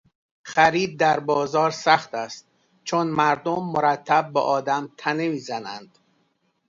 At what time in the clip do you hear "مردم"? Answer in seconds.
3.07-3.63